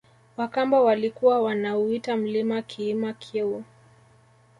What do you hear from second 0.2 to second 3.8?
Wakamba walikuwa wanauita mlima kiima Kyeu